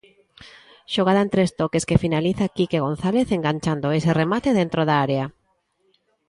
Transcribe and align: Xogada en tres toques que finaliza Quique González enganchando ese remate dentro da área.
Xogada 0.93 1.21
en 1.25 1.29
tres 1.33 1.51
toques 1.59 1.87
que 1.89 2.01
finaliza 2.03 2.51
Quique 2.55 2.83
González 2.87 3.27
enganchando 3.37 3.87
ese 3.99 4.11
remate 4.21 4.49
dentro 4.59 4.81
da 4.89 4.95
área. 5.07 5.25